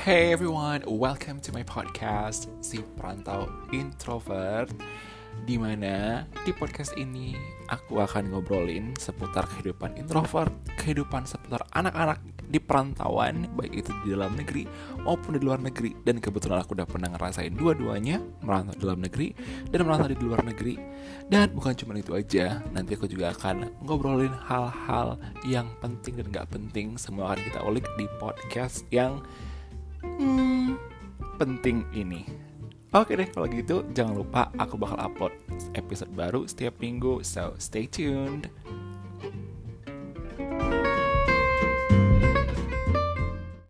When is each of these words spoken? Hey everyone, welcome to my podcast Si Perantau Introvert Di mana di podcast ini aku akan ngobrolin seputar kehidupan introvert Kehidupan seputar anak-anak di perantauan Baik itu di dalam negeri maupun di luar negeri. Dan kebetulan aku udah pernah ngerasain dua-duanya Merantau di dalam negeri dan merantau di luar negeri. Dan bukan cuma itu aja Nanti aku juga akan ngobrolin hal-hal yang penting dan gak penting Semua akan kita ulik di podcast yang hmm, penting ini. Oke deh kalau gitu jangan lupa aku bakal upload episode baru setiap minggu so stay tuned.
Hey 0.00 0.32
everyone, 0.32 0.80
welcome 0.88 1.44
to 1.44 1.52
my 1.52 1.60
podcast 1.60 2.48
Si 2.64 2.80
Perantau 2.96 3.52
Introvert 3.68 4.72
Di 5.44 5.60
mana 5.60 6.24
di 6.40 6.56
podcast 6.56 6.96
ini 6.96 7.36
aku 7.68 8.00
akan 8.00 8.32
ngobrolin 8.32 8.96
seputar 8.96 9.44
kehidupan 9.44 10.00
introvert 10.00 10.48
Kehidupan 10.80 11.28
seputar 11.28 11.68
anak-anak 11.76 12.16
di 12.48 12.56
perantauan 12.56 13.44
Baik 13.52 13.84
itu 13.84 13.92
di 14.00 14.16
dalam 14.16 14.40
negeri 14.40 14.64
maupun 15.04 15.36
di 15.36 15.44
luar 15.44 15.60
negeri. 15.60 15.92
Dan 16.00 16.16
kebetulan 16.16 16.64
aku 16.64 16.72
udah 16.80 16.88
pernah 16.88 17.12
ngerasain 17.12 17.52
dua-duanya 17.52 18.24
Merantau 18.40 18.72
di 18.72 18.80
dalam 18.80 19.04
negeri 19.04 19.36
dan 19.68 19.84
merantau 19.84 20.08
di 20.08 20.16
luar 20.16 20.40
negeri. 20.48 20.80
Dan 21.28 21.52
bukan 21.52 21.76
cuma 21.76 21.92
itu 22.00 22.16
aja 22.16 22.64
Nanti 22.72 22.96
aku 22.96 23.04
juga 23.04 23.36
akan 23.36 23.84
ngobrolin 23.84 24.32
hal-hal 24.48 25.20
yang 25.44 25.68
penting 25.84 26.16
dan 26.16 26.32
gak 26.32 26.48
penting 26.48 26.96
Semua 26.96 27.36
akan 27.36 27.44
kita 27.44 27.60
ulik 27.68 27.84
di 28.00 28.08
podcast 28.16 28.88
yang 28.88 29.20
hmm, 30.20 30.76
penting 31.40 31.88
ini. 31.96 32.28
Oke 32.90 33.14
deh 33.14 33.26
kalau 33.30 33.46
gitu 33.46 33.86
jangan 33.94 34.18
lupa 34.18 34.50
aku 34.58 34.74
bakal 34.74 34.98
upload 34.98 35.34
episode 35.78 36.10
baru 36.10 36.42
setiap 36.44 36.76
minggu 36.82 37.22
so 37.24 37.54
stay 37.56 37.86
tuned. 37.86 38.50